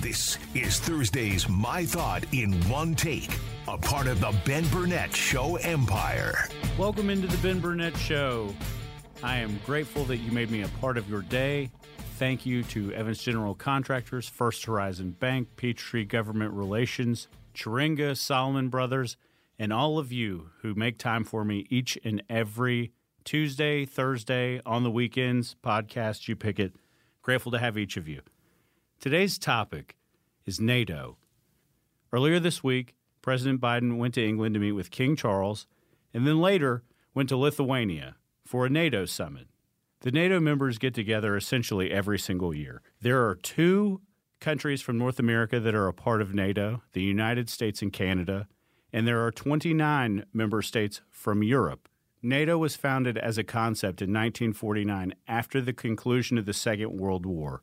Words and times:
This 0.00 0.38
is 0.54 0.78
Thursday's 0.78 1.48
My 1.48 1.84
Thought 1.84 2.22
in 2.32 2.52
One 2.68 2.94
Take, 2.94 3.36
a 3.66 3.76
part 3.76 4.06
of 4.06 4.20
the 4.20 4.32
Ben 4.44 4.64
Burnett 4.68 5.12
Show 5.12 5.56
empire. 5.56 6.48
Welcome 6.78 7.10
into 7.10 7.26
the 7.26 7.36
Ben 7.38 7.58
Burnett 7.58 7.96
Show. 7.96 8.54
I 9.24 9.38
am 9.38 9.58
grateful 9.66 10.04
that 10.04 10.18
you 10.18 10.30
made 10.30 10.52
me 10.52 10.62
a 10.62 10.68
part 10.80 10.98
of 10.98 11.10
your 11.10 11.22
day. 11.22 11.72
Thank 12.16 12.46
you 12.46 12.62
to 12.62 12.92
Evans 12.92 13.20
General 13.20 13.56
Contractors, 13.56 14.28
First 14.28 14.66
Horizon 14.66 15.16
Bank, 15.18 15.48
Peachtree 15.56 16.04
Government 16.04 16.54
Relations, 16.54 17.26
Chiringa, 17.52 18.16
Solomon 18.16 18.68
Brothers, 18.68 19.16
and 19.58 19.72
all 19.72 19.98
of 19.98 20.12
you 20.12 20.50
who 20.62 20.76
make 20.76 20.98
time 20.98 21.24
for 21.24 21.44
me 21.44 21.66
each 21.70 21.98
and 22.04 22.22
every 22.30 22.92
Tuesday, 23.24 23.84
Thursday, 23.84 24.60
on 24.64 24.84
the 24.84 24.92
weekends, 24.92 25.56
podcast, 25.60 26.28
you 26.28 26.36
pick 26.36 26.60
it. 26.60 26.72
Grateful 27.20 27.50
to 27.50 27.58
have 27.58 27.76
each 27.76 27.96
of 27.96 28.06
you. 28.06 28.20
Today's 29.00 29.38
topic 29.38 29.96
is 30.44 30.60
NATO. 30.60 31.18
Earlier 32.12 32.40
this 32.40 32.64
week, 32.64 32.96
President 33.22 33.60
Biden 33.60 33.96
went 33.96 34.14
to 34.14 34.26
England 34.26 34.54
to 34.54 34.60
meet 34.60 34.72
with 34.72 34.90
King 34.90 35.14
Charles 35.14 35.68
and 36.12 36.26
then 36.26 36.40
later 36.40 36.82
went 37.14 37.28
to 37.28 37.36
Lithuania 37.36 38.16
for 38.44 38.66
a 38.66 38.68
NATO 38.68 39.04
summit. 39.04 39.46
The 40.00 40.10
NATO 40.10 40.40
members 40.40 40.78
get 40.78 40.94
together 40.94 41.36
essentially 41.36 41.92
every 41.92 42.18
single 42.18 42.52
year. 42.52 42.82
There 43.00 43.24
are 43.24 43.36
two 43.36 44.00
countries 44.40 44.82
from 44.82 44.98
North 44.98 45.20
America 45.20 45.60
that 45.60 45.76
are 45.76 45.86
a 45.86 45.94
part 45.94 46.20
of 46.20 46.34
NATO 46.34 46.82
the 46.92 47.00
United 47.00 47.48
States 47.48 47.80
and 47.80 47.92
Canada, 47.92 48.48
and 48.92 49.06
there 49.06 49.24
are 49.24 49.30
29 49.30 50.24
member 50.32 50.60
states 50.60 51.02
from 51.08 51.44
Europe. 51.44 51.88
NATO 52.20 52.58
was 52.58 52.74
founded 52.74 53.16
as 53.16 53.38
a 53.38 53.44
concept 53.44 54.02
in 54.02 54.08
1949 54.08 55.14
after 55.28 55.60
the 55.60 55.72
conclusion 55.72 56.36
of 56.36 56.46
the 56.46 56.52
Second 56.52 56.98
World 56.98 57.24
War. 57.24 57.62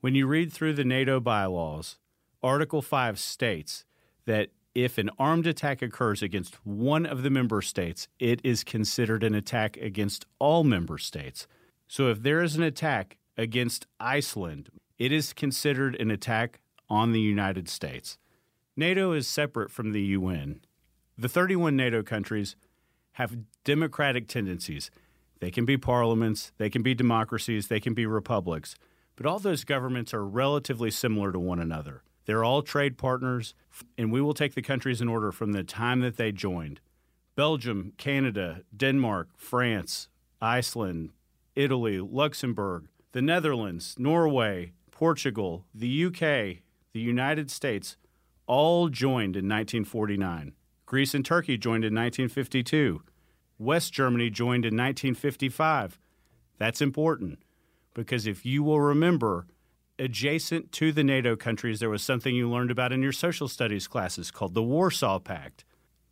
When 0.00 0.14
you 0.14 0.28
read 0.28 0.52
through 0.52 0.74
the 0.74 0.84
NATO 0.84 1.18
bylaws, 1.18 1.98
Article 2.40 2.82
5 2.82 3.18
states 3.18 3.84
that 4.26 4.50
if 4.72 4.96
an 4.96 5.10
armed 5.18 5.46
attack 5.48 5.82
occurs 5.82 6.22
against 6.22 6.64
one 6.64 7.04
of 7.04 7.24
the 7.24 7.30
member 7.30 7.60
states, 7.62 8.06
it 8.20 8.40
is 8.44 8.62
considered 8.62 9.24
an 9.24 9.34
attack 9.34 9.76
against 9.76 10.24
all 10.38 10.62
member 10.62 10.98
states. 10.98 11.48
So 11.88 12.10
if 12.10 12.22
there 12.22 12.42
is 12.42 12.54
an 12.54 12.62
attack 12.62 13.16
against 13.36 13.88
Iceland, 13.98 14.68
it 14.98 15.10
is 15.10 15.32
considered 15.32 15.96
an 15.96 16.12
attack 16.12 16.60
on 16.88 17.10
the 17.10 17.20
United 17.20 17.68
States. 17.68 18.18
NATO 18.76 19.10
is 19.12 19.26
separate 19.26 19.70
from 19.72 19.90
the 19.90 20.02
UN. 20.02 20.60
The 21.16 21.28
31 21.28 21.74
NATO 21.74 22.04
countries 22.04 22.54
have 23.14 23.36
democratic 23.64 24.28
tendencies. 24.28 24.92
They 25.40 25.50
can 25.50 25.64
be 25.64 25.76
parliaments, 25.76 26.52
they 26.56 26.70
can 26.70 26.84
be 26.84 26.94
democracies, 26.94 27.66
they 27.66 27.80
can 27.80 27.94
be 27.94 28.06
republics. 28.06 28.76
But 29.18 29.26
all 29.26 29.40
those 29.40 29.64
governments 29.64 30.14
are 30.14 30.24
relatively 30.24 30.92
similar 30.92 31.32
to 31.32 31.40
one 31.40 31.58
another. 31.58 32.04
They're 32.26 32.44
all 32.44 32.62
trade 32.62 32.96
partners, 32.96 33.52
and 33.98 34.12
we 34.12 34.20
will 34.20 34.32
take 34.32 34.54
the 34.54 34.62
countries 34.62 35.00
in 35.00 35.08
order 35.08 35.32
from 35.32 35.50
the 35.50 35.64
time 35.64 36.00
that 36.02 36.16
they 36.16 36.30
joined 36.30 36.80
Belgium, 37.34 37.94
Canada, 37.98 38.62
Denmark, 38.76 39.30
France, 39.36 40.06
Iceland, 40.40 41.10
Italy, 41.56 41.98
Luxembourg, 41.98 42.86
the 43.10 43.20
Netherlands, 43.20 43.96
Norway, 43.98 44.72
Portugal, 44.92 45.64
the 45.74 46.04
UK, 46.04 46.62
the 46.92 47.00
United 47.00 47.50
States 47.50 47.96
all 48.46 48.88
joined 48.88 49.34
in 49.34 49.48
1949. 49.48 50.52
Greece 50.86 51.12
and 51.12 51.24
Turkey 51.24 51.58
joined 51.58 51.84
in 51.84 51.92
1952. 51.92 53.02
West 53.58 53.92
Germany 53.92 54.30
joined 54.30 54.64
in 54.64 54.76
1955. 54.76 55.98
That's 56.58 56.80
important 56.80 57.40
because 57.98 58.28
if 58.28 58.46
you 58.46 58.62
will 58.62 58.80
remember, 58.80 59.48
adjacent 59.98 60.70
to 60.70 60.92
the 60.92 61.02
NATO 61.02 61.34
countries, 61.34 61.80
there 61.80 61.90
was 61.90 62.00
something 62.00 62.32
you 62.32 62.48
learned 62.48 62.70
about 62.70 62.92
in 62.92 63.02
your 63.02 63.10
social 63.10 63.48
studies 63.48 63.88
classes 63.88 64.30
called 64.30 64.54
the 64.54 64.62
Warsaw 64.62 65.18
Pact. 65.18 65.64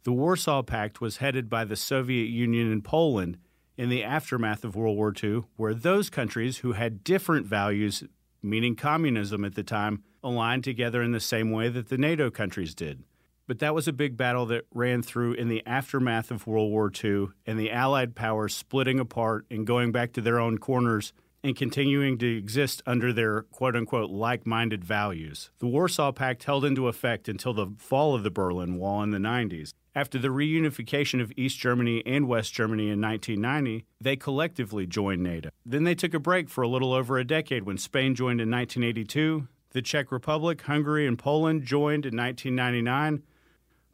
The 0.03 0.11
Warsaw 0.11 0.65
Pact 0.65 1.01
was 1.01 1.19
headed 1.19 1.49
by 1.49 1.65
the 1.65 1.77
Soviet 1.77 2.27
Union 2.27 2.73
and 2.73 2.83
Poland 2.83 3.39
in 3.77 3.89
the 3.89 4.03
aftermath 4.03 4.65
of 4.65 4.75
World 4.75 4.97
War 4.97 5.15
II, 5.23 5.45
where 5.55 5.75
those 5.75 6.11
countries 6.11 6.59
who 6.59 6.73
had 6.73 7.05
different 7.05 7.47
values, 7.47 8.03
meaning 8.43 8.75
communism 8.75 9.45
at 9.45 9.55
the 9.55 9.63
time, 9.63 10.03
aligned 10.25 10.65
together 10.65 11.03
in 11.03 11.13
the 11.13 11.21
same 11.21 11.53
way 11.53 11.69
that 11.69 11.89
the 11.89 11.99
NATO 11.99 12.33
countries 12.33 12.75
did. 12.75 13.05
But 13.47 13.61
that 13.61 13.77
was 13.77 13.87
a 13.87 13.93
big 13.93 14.17
battle 14.17 14.47
that 14.47 14.67
ran 14.75 15.03
through 15.03 15.35
in 15.35 15.47
the 15.47 15.65
aftermath 15.65 16.33
of 16.33 16.49
World 16.49 16.73
War 16.73 16.91
II 16.93 17.29
and 17.47 17.61
the 17.61 17.71
Allied 17.71 18.17
powers 18.17 18.57
splitting 18.57 18.99
apart 18.99 19.47
and 19.53 19.65
going 19.65 19.93
back 19.93 20.13
to 20.15 20.21
their 20.21 20.41
own 20.41 20.59
corners 20.59 21.13
and 21.47 21.55
continuing 21.55 22.19
to 22.19 22.37
exist 22.37 22.83
under 22.87 23.13
their 23.13 23.43
quote 23.43 23.77
unquote 23.77 24.11
like 24.11 24.45
minded 24.45 24.85
values. 24.85 25.51
The 25.61 25.69
Warsaw 25.69 26.11
Pact 26.11 26.43
held 26.43 26.65
into 26.65 26.89
effect 26.89 27.29
until 27.29 27.55
the 27.55 27.69
fall 27.79 28.17
of 28.17 28.25
the 28.25 28.33
Berlin 28.33 28.79
Wall 28.79 29.01
in 29.05 29.13
the 29.13 29.19
90s. 29.19 29.73
After 29.95 30.19
the 30.19 30.29
reunification 30.29 31.23
of 31.23 31.33
East 31.37 31.57
Germany 31.57 32.03
and 32.05 32.27
West 32.27 32.53
Germany 32.53 32.91
in 32.91 33.01
1990, 33.01 33.87
they 34.01 34.17
collectively 34.17 34.89
joined 34.89 35.23
NATO. 35.23 35.51
Then 35.65 35.85
they 35.85 35.95
took 35.95 36.15
a 36.15 36.19
break 36.19 36.49
for 36.49 36.63
a 36.63 36.69
little 36.69 36.93
over 36.93 37.17
a 37.17 37.25
decade 37.25 37.63
when 37.63 37.79
Spain 37.79 38.17
joined 38.17 38.41
in 38.41 38.51
1982, 38.51 39.47
the 39.71 39.83
Czech 39.83 40.11
Republic, 40.11 40.63
Hungary, 40.63 41.07
and 41.07 41.17
Poland 41.17 41.63
joined 41.63 42.07
in 42.07 42.17
1999. 42.17 43.23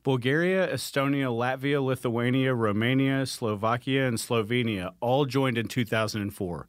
Bulgaria, 0.03 0.73
Estonia, 0.73 1.29
Latvia, 1.31 1.85
Lithuania, 1.85 2.55
Romania, 2.55 3.27
Slovakia, 3.27 4.09
and 4.09 4.17
Slovenia 4.17 4.95
all 5.01 5.27
joined 5.27 5.59
in 5.59 5.69
2004. 5.69 6.67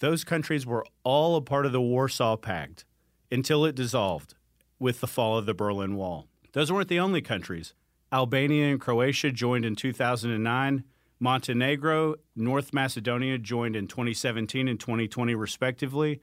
Those 0.00 0.22
countries 0.22 0.64
were 0.64 0.86
all 1.02 1.36
a 1.36 1.42
part 1.42 1.66
of 1.66 1.72
the 1.72 1.80
Warsaw 1.80 2.36
Pact 2.36 2.84
until 3.32 3.64
it 3.64 3.74
dissolved 3.74 4.34
with 4.78 5.00
the 5.00 5.08
fall 5.08 5.36
of 5.36 5.46
the 5.46 5.54
Berlin 5.54 5.96
Wall. 5.96 6.28
Those 6.52 6.70
weren't 6.70 6.88
the 6.88 7.00
only 7.00 7.20
countries. 7.20 7.74
Albania 8.12 8.70
and 8.70 8.80
Croatia 8.80 9.32
joined 9.32 9.64
in 9.64 9.74
2009. 9.74 10.84
Montenegro, 11.20 12.14
North 12.36 12.72
Macedonia 12.72 13.38
joined 13.38 13.74
in 13.74 13.88
2017 13.88 14.68
and 14.68 14.78
2020, 14.78 15.34
respectively. 15.34 16.20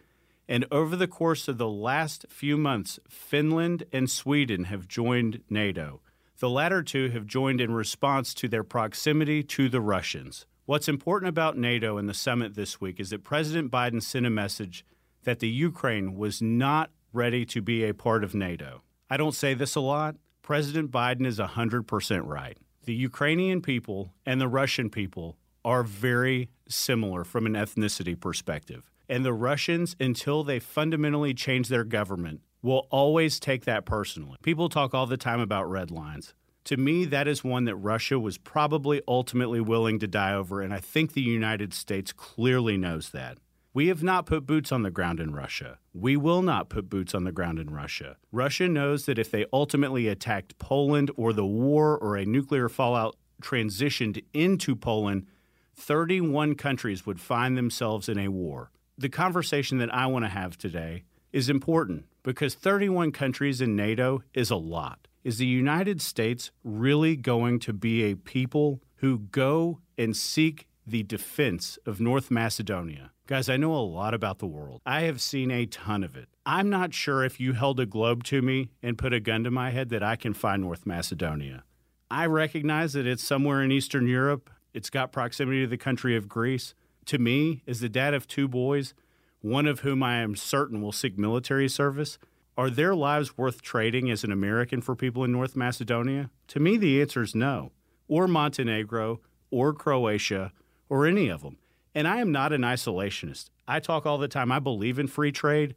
And 0.48 0.66
over 0.72 0.96
the 0.96 1.08
course 1.08 1.48
of 1.48 1.58
the 1.58 1.68
last 1.68 2.26
few 2.30 2.56
months, 2.56 3.00
Finland 3.10 3.84
and 3.92 4.10
Sweden 4.10 4.66
have 4.66 4.88
joined 4.88 5.42
NATO. 5.50 6.02
The 6.40 6.50
latter 6.50 6.82
two 6.82 7.10
have 7.10 7.26
joined 7.26 7.60
in 7.60 7.74
response 7.74 8.34
to 8.36 8.48
their 8.48 8.64
proximity 8.64 9.44
to 9.44 9.68
the 9.68 9.82
Russians. 9.82 10.46
What's 10.68 10.88
important 10.88 11.30
about 11.30 11.60
NATO 11.60 12.00
and 12.00 12.10
the 12.10 12.14
summit 12.16 12.56
this 12.56 12.82
week 12.82 13.00
is 13.00 13.12
that 13.12 13.24
President 13.24 13.70
Biden 13.70 14.02
sent 14.02 14.26
a 14.26 14.32
message 14.32 14.84
that 15.24 15.38
the 15.38 15.48
Ukraine 15.48 16.16
was 16.16 16.42
not 16.42 16.90
ready 17.14 17.46
to 17.46 17.62
be 17.62 17.84
a 17.84 17.94
part 17.94 18.24
of 18.24 18.34
NATO. 18.34 18.82
I 19.08 19.18
don't 19.18 19.36
say 19.36 19.54
this 19.54 19.76
a 19.76 19.80
lot. 19.80 20.16
President 20.42 20.90
Biden 20.90 21.28
is 21.28 21.38
100% 21.38 22.26
right. 22.26 22.58
The 22.84 22.96
Ukrainian 22.96 23.62
people 23.62 24.12
and 24.26 24.42
the 24.42 24.48
Russian 24.48 24.90
people 24.90 25.38
are 25.64 25.84
very 25.84 26.50
similar 26.68 27.24
from 27.24 27.46
an 27.46 27.54
ethnicity 27.54 28.20
perspective. 28.20 28.90
And 29.08 29.24
the 29.24 29.34
Russians, 29.34 29.96
until 30.00 30.44
they 30.44 30.58
fundamentally 30.58 31.36
change 31.36 31.68
their 31.68 31.84
government, 31.84 32.42
will 32.64 32.88
always 32.90 33.40
take 33.40 33.66
that 33.66 33.86
personally. 33.86 34.38
People 34.42 34.70
talk 34.70 34.96
all 34.96 35.06
the 35.06 35.16
time 35.16 35.40
about 35.40 35.70
red 35.70 35.92
lines. 35.92 36.34
To 36.66 36.78
me, 36.78 37.06
that 37.06 37.28
is 37.28 37.44
one 37.44 37.66
that 37.66 37.76
Russia 37.76 38.18
was 38.18 38.40
probably 38.40 39.00
ultimately 39.08 39.62
willing 39.62 40.00
to 40.00 40.08
die 40.08 40.34
over, 40.34 40.62
and 40.62 40.74
I 40.74 40.80
think 40.80 41.14
the 41.14 41.22
United 41.22 41.76
States 41.76 42.12
clearly 42.12 42.76
knows 42.76 43.12
that. 43.12 43.38
We 43.76 43.88
have 43.90 44.02
not 44.02 44.26
put 44.26 44.48
boots 44.48 44.72
on 44.72 44.82
the 44.82 44.90
ground 44.90 45.20
in 45.20 45.32
Russia. 45.32 45.78
We 45.94 46.18
will 46.18 46.42
not 46.42 46.70
put 46.70 46.90
boots 46.90 47.14
on 47.14 47.24
the 47.24 47.32
ground 47.32 47.60
in 47.60 47.70
Russia. 47.70 48.18
Russia 48.32 48.68
knows 48.68 49.06
that 49.06 49.20
if 49.20 49.30
they 49.30 49.46
ultimately 49.54 50.08
attacked 50.08 50.58
Poland 50.58 51.12
or 51.16 51.34
the 51.34 51.46
war 51.46 52.00
or 52.00 52.16
a 52.16 52.26
nuclear 52.26 52.68
fallout 52.68 53.16
transitioned 53.44 54.24
into 54.34 54.76
Poland, 54.76 55.28
31 55.76 56.56
countries 56.56 57.06
would 57.06 57.20
find 57.20 57.56
themselves 57.56 58.10
in 58.10 58.18
a 58.18 58.30
war. 58.30 58.72
The 58.98 59.10
conversation 59.10 59.78
that 59.80 59.94
I 59.94 60.08
want 60.08 60.26
to 60.26 60.30
have 60.30 60.58
today 60.58 61.04
is 61.32 61.48
important 61.48 62.06
because 62.24 62.56
31 62.56 63.12
countries 63.12 63.62
in 63.62 63.76
NATO 63.76 64.24
is 64.34 64.50
a 64.50 64.56
lot. 64.56 65.08
Is 65.26 65.40
the 65.40 65.48
United 65.48 66.04
States 66.04 66.52
really 66.64 67.16
going 67.16 67.58
to 67.62 67.74
be 67.74 68.04
a 68.04 68.16
people 68.16 68.84
who 68.98 69.18
go 69.18 69.80
and 69.98 70.16
seek 70.16 70.68
the 70.86 71.02
defense 71.02 71.80
of 71.84 72.00
North 72.00 72.30
Macedonia. 72.30 73.12
Guys, 73.26 73.50
I 73.50 73.58
know 73.58 73.74
a 73.74 73.82
lot 73.82 74.14
about 74.14 74.38
the 74.38 74.46
world. 74.46 74.82
I 74.86 75.02
have 75.02 75.20
seen 75.20 75.50
a 75.50 75.66
ton 75.66 76.04
of 76.04 76.16
it. 76.16 76.30
I'm 76.46 76.70
not 76.70 76.94
sure 76.94 77.24
if 77.24 77.40
you 77.40 77.54
held 77.54 77.80
a 77.80 77.88
globe 77.88 78.24
to 78.26 78.44
me 78.44 78.70
and 78.84 79.00
put 79.00 79.14
a 79.14 79.20
gun 79.20 79.44
to 79.46 79.50
my 79.50 79.72
head 79.72 79.90
that 79.90 80.04
I 80.04 80.16
can 80.16 80.36
find 80.36 80.62
North 80.62 80.86
Macedonia. 80.86 81.64
I 82.12 82.28
recognize 82.28 82.94
that 82.94 83.08
it's 83.08 83.24
somewhere 83.24 83.64
in 83.64 83.72
Eastern 83.72 84.06
Europe. 84.06 84.52
It's 84.76 84.92
got 84.92 85.12
proximity 85.12 85.62
to 85.62 85.68
the 85.68 85.76
country 85.76 86.16
of 86.16 86.30
Greece. 86.30 86.76
To 87.06 87.18
me, 87.18 87.64
as 87.66 87.80
the 87.80 87.90
dad 87.90 88.14
of 88.14 88.28
two 88.28 88.48
boys, 88.48 88.94
one 89.42 89.66
of 89.66 89.80
whom 89.80 90.04
I 90.04 90.18
am 90.18 90.36
certain 90.36 90.84
will 90.84 90.92
seek 90.92 91.18
military 91.18 91.68
service, 91.68 92.20
are 92.58 92.70
their 92.70 92.96
lives 92.96 93.38
worth 93.38 93.62
trading 93.62 94.10
as 94.10 94.24
an 94.24 94.32
American 94.32 94.82
for 94.82 94.96
people 94.96 95.24
in 95.24 95.32
North 95.32 95.56
Macedonia? 95.56 96.30
To 96.48 96.60
me, 96.60 96.78
the 96.78 97.02
answer 97.02 97.22
is 97.22 97.36
no. 97.36 97.72
Or 98.08 98.28
Montenegro, 98.28 99.20
or 99.52 99.74
Croatia, 99.74 100.54
or 100.88 101.06
any 101.06 101.28
of 101.28 101.42
them. 101.42 101.58
And 101.94 102.08
I 102.08 102.18
am 102.18 102.32
not 102.32 102.54
an 102.54 102.62
isolationist. 102.62 103.50
I 103.68 103.80
talk 103.80 104.06
all 104.06 104.18
the 104.18 104.28
time. 104.28 104.52
I 104.52 104.60
believe 104.60 105.00
in 105.00 105.08
free 105.08 105.32
trade. 105.32 105.76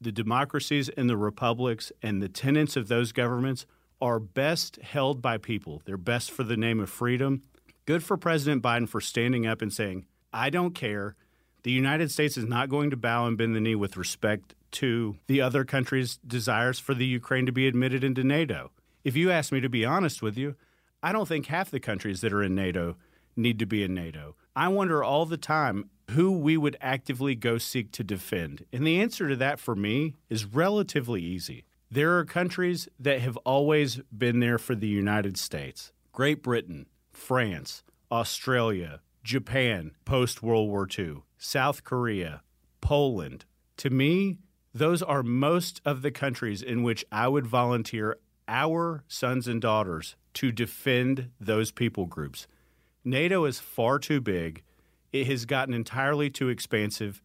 The 0.00 0.12
democracies 0.12 0.88
and 0.90 1.08
the 1.08 1.16
republics 1.16 1.92
and 2.02 2.22
the 2.22 2.28
tenets 2.28 2.76
of 2.76 2.88
those 2.88 3.12
governments 3.12 3.66
are 4.00 4.18
best 4.18 4.76
held 4.76 5.20
by 5.20 5.38
people. 5.38 5.82
They're 5.84 5.96
best 5.96 6.30
for 6.30 6.42
the 6.42 6.56
name 6.56 6.80
of 6.80 6.90
freedom. 6.90 7.42
Good 7.86 8.02
for 8.02 8.16
President 8.16 8.62
Biden 8.62 8.88
for 8.88 9.00
standing 9.00 9.46
up 9.46 9.62
and 9.62 9.72
saying, 9.72 10.06
I 10.32 10.48
don't 10.50 10.74
care. 10.74 11.16
The 11.62 11.70
United 11.70 12.10
States 12.10 12.36
is 12.36 12.46
not 12.46 12.70
going 12.70 12.90
to 12.90 12.96
bow 12.96 13.26
and 13.26 13.36
bend 13.36 13.54
the 13.54 13.60
knee 13.60 13.74
with 13.74 13.96
respect 13.96 14.54
to 14.72 15.16
the 15.26 15.40
other 15.40 15.64
countries' 15.64 16.18
desires 16.26 16.78
for 16.78 16.94
the 16.94 17.06
Ukraine 17.06 17.46
to 17.46 17.52
be 17.52 17.66
admitted 17.66 18.04
into 18.04 18.24
NATO. 18.24 18.70
If 19.04 19.16
you 19.16 19.30
ask 19.30 19.52
me 19.52 19.60
to 19.60 19.68
be 19.68 19.84
honest 19.84 20.22
with 20.22 20.36
you, 20.36 20.56
I 21.02 21.12
don't 21.12 21.28
think 21.28 21.46
half 21.46 21.70
the 21.70 21.80
countries 21.80 22.20
that 22.20 22.32
are 22.32 22.42
in 22.42 22.54
NATO 22.54 22.96
need 23.36 23.58
to 23.58 23.66
be 23.66 23.82
in 23.82 23.94
NATO. 23.94 24.36
I 24.54 24.68
wonder 24.68 25.02
all 25.02 25.26
the 25.26 25.36
time 25.36 25.90
who 26.10 26.32
we 26.32 26.56
would 26.56 26.76
actively 26.80 27.34
go 27.34 27.56
seek 27.58 27.92
to 27.92 28.04
defend. 28.04 28.64
And 28.72 28.86
the 28.86 29.00
answer 29.00 29.28
to 29.28 29.36
that 29.36 29.60
for 29.60 29.74
me 29.74 30.16
is 30.28 30.44
relatively 30.44 31.22
easy. 31.22 31.64
There 31.90 32.18
are 32.18 32.24
countries 32.24 32.88
that 32.98 33.20
have 33.20 33.36
always 33.38 34.00
been 34.16 34.40
there 34.40 34.58
for 34.58 34.74
the 34.74 34.88
United 34.88 35.36
States 35.36 35.92
Great 36.12 36.42
Britain, 36.42 36.86
France, 37.12 37.82
Australia, 38.12 39.00
Japan 39.22 39.92
post 40.04 40.42
World 40.42 40.68
War 40.68 40.88
II, 40.98 41.22
South 41.38 41.84
Korea, 41.84 42.42
Poland. 42.80 43.44
To 43.78 43.90
me, 43.90 44.38
those 44.72 45.02
are 45.02 45.22
most 45.22 45.80
of 45.84 46.02
the 46.02 46.10
countries 46.10 46.62
in 46.62 46.82
which 46.82 47.04
I 47.10 47.28
would 47.28 47.46
volunteer 47.46 48.18
our 48.46 49.04
sons 49.08 49.46
and 49.48 49.60
daughters 49.60 50.16
to 50.34 50.52
defend 50.52 51.30
those 51.40 51.70
people 51.70 52.06
groups. 52.06 52.46
NATO 53.04 53.44
is 53.44 53.58
far 53.60 53.98
too 53.98 54.20
big. 54.20 54.62
It 55.12 55.26
has 55.26 55.44
gotten 55.44 55.74
entirely 55.74 56.30
too 56.30 56.48
expansive, 56.48 57.22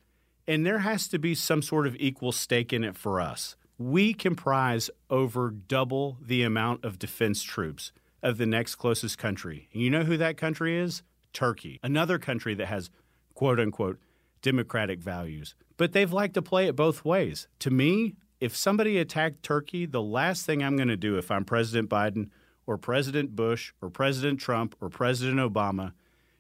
and 0.47 0.65
there 0.65 0.79
has 0.79 1.07
to 1.09 1.19
be 1.19 1.35
some 1.35 1.61
sort 1.61 1.85
of 1.85 1.95
equal 1.97 2.31
stake 2.31 2.73
in 2.73 2.83
it 2.83 2.95
for 2.95 3.19
us. 3.19 3.55
We 3.77 4.13
comprise 4.13 4.89
over 5.09 5.51
double 5.51 6.17
the 6.21 6.43
amount 6.43 6.85
of 6.85 6.97
defense 6.97 7.43
troops 7.43 7.91
of 8.23 8.37
the 8.37 8.45
next 8.45 8.75
closest 8.75 9.17
country. 9.17 9.67
And 9.73 9.81
you 9.81 9.89
know 9.89 10.03
who 10.03 10.17
that 10.17 10.37
country 10.37 10.77
is? 10.77 11.03
Turkey, 11.33 11.79
another 11.83 12.17
country 12.17 12.55
that 12.55 12.67
has 12.67 12.89
quote 13.33 13.59
unquote 13.59 13.99
democratic 14.45 14.99
values. 14.99 15.55
But 15.75 15.91
they've 15.91 16.13
liked 16.13 16.35
to 16.35 16.41
play 16.43 16.67
it 16.67 16.75
both 16.75 17.03
ways. 17.03 17.47
To 17.59 17.71
me, 17.71 18.13
if 18.39 18.55
somebody 18.55 18.99
attacked 18.99 19.41
Turkey, 19.41 19.87
the 19.87 20.03
last 20.03 20.45
thing 20.45 20.61
I'm 20.61 20.75
going 20.75 20.87
to 20.87 20.95
do 20.95 21.17
if 21.17 21.31
I'm 21.31 21.43
President 21.43 21.89
Biden 21.89 22.29
or 22.67 22.77
President 22.77 23.35
Bush 23.35 23.73
or 23.81 23.89
President 23.89 24.39
Trump 24.39 24.75
or 24.79 24.87
President 24.87 25.39
Obama 25.39 25.93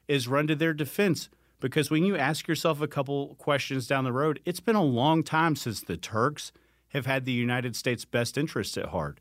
is 0.07 0.27
run 0.27 0.45
to 0.45 0.55
their 0.55 0.71
defense. 0.71 1.29
Because 1.59 1.89
when 1.89 2.05
you 2.05 2.15
ask 2.15 2.47
yourself 2.47 2.79
a 2.79 2.87
couple 2.87 3.33
questions 3.39 3.87
down 3.87 4.03
the 4.03 4.13
road, 4.13 4.39
it's 4.45 4.59
been 4.59 4.75
a 4.75 4.83
long 4.83 5.23
time 5.23 5.55
since 5.55 5.81
the 5.81 5.97
Turks 5.97 6.51
have 6.89 7.07
had 7.07 7.25
the 7.25 7.31
United 7.31 7.75
States' 7.75 8.05
best 8.05 8.37
interests 8.37 8.77
at 8.77 8.89
heart. 8.89 9.19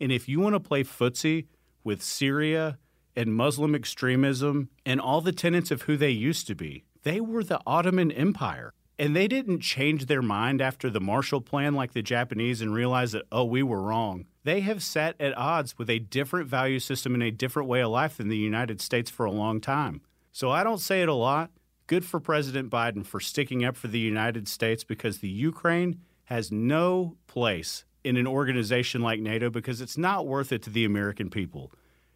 And 0.00 0.10
if 0.10 0.26
you 0.26 0.40
want 0.40 0.54
to 0.54 0.60
play 0.60 0.84
footsie 0.84 1.48
with 1.84 2.02
Syria 2.02 2.78
and 3.14 3.34
Muslim 3.34 3.74
extremism 3.74 4.70
and 4.86 5.02
all 5.02 5.20
the 5.20 5.32
tenets 5.32 5.70
of 5.70 5.82
who 5.82 5.98
they 5.98 6.08
used 6.08 6.46
to 6.46 6.54
be, 6.54 6.84
they 7.02 7.20
were 7.20 7.44
the 7.44 7.60
Ottoman 7.66 8.10
Empire. 8.12 8.72
And 8.98 9.16
they 9.16 9.26
didn't 9.26 9.60
change 9.60 10.06
their 10.06 10.22
mind 10.22 10.60
after 10.60 10.88
the 10.88 11.00
Marshall 11.00 11.40
Plan 11.40 11.74
like 11.74 11.92
the 11.92 12.02
Japanese 12.02 12.60
and 12.60 12.74
realize 12.74 13.12
that, 13.12 13.24
oh, 13.32 13.44
we 13.44 13.62
were 13.62 13.82
wrong. 13.82 14.26
They 14.44 14.60
have 14.60 14.82
sat 14.82 15.16
at 15.18 15.36
odds 15.36 15.78
with 15.78 15.88
a 15.90 15.98
different 15.98 16.48
value 16.48 16.78
system 16.78 17.14
and 17.14 17.22
a 17.22 17.30
different 17.30 17.68
way 17.68 17.80
of 17.80 17.90
life 17.90 18.18
than 18.18 18.28
the 18.28 18.36
United 18.36 18.80
States 18.80 19.10
for 19.10 19.24
a 19.26 19.32
long 19.32 19.60
time. 19.60 20.02
So 20.30 20.50
I 20.50 20.62
don't 20.62 20.78
say 20.78 21.02
it 21.02 21.08
a 21.08 21.14
lot. 21.14 21.50
Good 21.86 22.04
for 22.04 22.20
President 22.20 22.70
Biden 22.70 23.04
for 23.04 23.18
sticking 23.18 23.64
up 23.64 23.76
for 23.76 23.88
the 23.88 23.98
United 23.98 24.46
States 24.46 24.84
because 24.84 25.18
the 25.18 25.28
Ukraine 25.28 26.00
has 26.24 26.52
no 26.52 27.16
place 27.26 27.84
in 28.04 28.16
an 28.16 28.26
organization 28.26 29.00
like 29.00 29.20
NATO 29.20 29.50
because 29.50 29.80
it's 29.80 29.98
not 29.98 30.26
worth 30.26 30.52
it 30.52 30.62
to 30.62 30.70
the 30.70 30.84
American 30.84 31.28
people. 31.28 31.72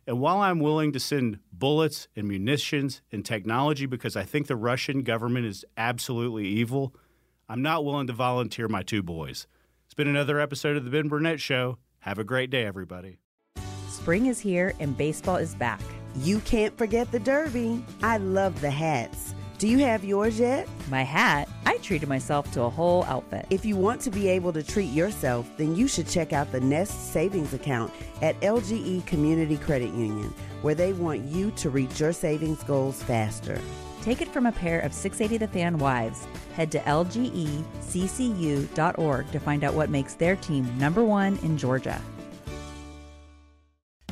And 0.07 0.21
while 0.21 0.39
I'm 0.39 0.61
willing 0.61 0.93
to 0.93 1.01
send 1.01 1.41
bullets 1.59 2.09
and 2.17 2.29
munitions 2.29 3.03
and 3.13 3.25
technology 3.25 3.87
because 3.87 4.17
I 4.17 4.25
think 4.25 4.47
the 4.47 4.57
Russian 4.57 5.03
government 5.03 5.47
is 5.47 5.65
absolutely 5.77 6.47
evil, 6.47 6.95
I'm 7.49 7.63
not 7.63 7.85
willing 7.85 8.07
to 8.09 8.13
volunteer 8.13 8.69
my 8.69 8.83
two 8.83 9.03
boys. 9.03 9.47
It's 9.85 9.95
been 9.95 10.09
another 10.09 10.41
episode 10.41 10.77
of 10.77 10.85
The 10.85 10.91
Ben 10.91 11.09
Burnett 11.09 11.41
Show. 11.41 11.79
Have 12.01 12.19
a 12.19 12.25
great 12.25 12.51
day, 12.51 12.65
everybody. 12.65 13.19
Spring 13.89 14.27
is 14.27 14.41
here 14.41 14.75
and 14.81 14.97
baseball 14.97 15.37
is 15.37 15.55
back. 15.55 15.81
You 16.17 16.41
can't 16.41 16.77
forget 16.77 17.11
the 17.13 17.21
Derby. 17.21 17.85
I 18.03 18.19
love 18.19 18.61
the 18.61 18.71
hats. 18.71 19.35
Do 19.59 19.69
you 19.69 19.79
have 19.79 20.05
yours 20.05 20.39
yet? 20.39 20.69
My 20.91 21.03
hat, 21.03 21.49
I 21.65 21.79
treated 21.79 22.11
myself 22.11 22.53
to 22.53 22.65
a 22.65 22.69
whole 22.69 23.05
outfit. 23.05 23.47
If 23.49 23.65
you 23.65 23.75
want 23.75 24.03
to 24.03 24.11
be 24.11 24.29
able 24.29 24.53
to 24.53 24.63
treat 24.63 24.93
yourself, 24.93 25.49
then 25.57 25.75
you 25.75 25.89
should 25.89 26.07
check 26.07 26.35
out 26.35 26.53
the 26.53 26.61
Nest 26.61 27.11
Savings 27.11 27.55
Account 27.55 27.91
at 28.21 28.39
LGE 28.43 29.07
Community 29.07 29.57
Credit 29.57 29.95
Union, 29.95 30.35
where 30.61 30.75
they 30.75 30.93
want 30.93 31.25
you 31.25 31.53
to 31.53 31.71
reach 31.71 31.99
your 31.99 32.13
savings 32.13 32.63
goals 32.65 33.03
faster. 33.03 33.59
Take 34.03 34.21
it 34.21 34.29
from 34.29 34.45
a 34.45 34.53
pair 34.53 34.81
of 34.81 34.93
680 34.93 35.39
The 35.39 35.51
Fan 35.51 35.79
wives. 35.79 36.27
Head 36.55 36.71
to 36.73 36.81
lgeccu.org 36.81 37.63
to 39.33 39.41
find 39.41 39.65
out 39.65 39.73
what 39.73 39.89
makes 39.89 40.13
their 40.13 40.37
team 40.37 40.71
number 40.79 41.03
one 41.03 41.39
in 41.39 41.57
Georgia. 41.57 41.99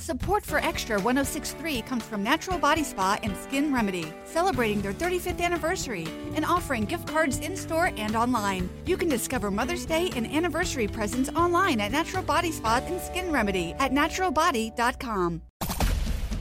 Support 0.04 0.44
for 0.44 0.60
Xtra 0.60 1.02
1063 1.02 1.80
comes 1.80 2.02
from 2.02 2.22
Natural 2.22 2.58
Body 2.58 2.84
Spa 2.84 3.18
and 3.22 3.34
Skin 3.38 3.72
Remedy, 3.72 4.12
celebrating 4.26 4.82
their 4.82 4.92
35th 4.92 5.40
anniversary 5.40 6.06
and 6.34 6.44
offering 6.44 6.84
gift 6.84 7.08
cards 7.08 7.38
in 7.38 7.56
store 7.56 7.90
and 7.96 8.14
online. 8.14 8.68
You 8.84 8.98
can 8.98 9.08
discover 9.08 9.50
Mother's 9.50 9.86
Day 9.86 10.10
and 10.14 10.30
anniversary 10.30 10.88
presents 10.88 11.30
online 11.30 11.80
at 11.80 11.90
Natural 11.90 12.22
Body 12.22 12.52
Spa 12.52 12.82
and 12.84 13.00
Skin 13.00 13.32
Remedy 13.32 13.72
at 13.78 13.92
naturalbody.com. 13.92 15.40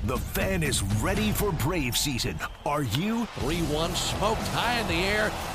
The 0.08 0.18
fan 0.18 0.64
is 0.64 0.84
ready 1.02 1.32
for 1.32 1.54
Brave 1.54 1.96
season. 1.96 2.38
Are 2.66 2.84
you? 2.84 3.26
3 3.40 3.60
1 3.60 3.96
smoked 3.96 4.46
high 4.50 4.82
in 4.82 4.88
the 4.90 4.96
air, 4.96 5.32